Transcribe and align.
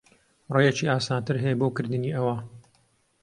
ڕێیەکی 0.53 0.91
ئاسانتر 0.93 1.35
ھەیە 1.43 1.57
بۆ 1.59 1.67
کردنی 1.75 2.15
ئەوە. 2.15 2.35